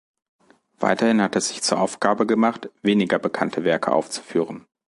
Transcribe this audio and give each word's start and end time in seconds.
Weiterhin 0.79 1.21
hat 1.21 1.35
es 1.35 1.49
sich 1.49 1.61
zur 1.61 1.79
Aufgabe 1.79 2.25
gemacht, 2.25 2.71
weniger 2.81 3.19
bekannte 3.19 3.63
Werke 3.63 3.91
aufzuführen. 3.91 4.65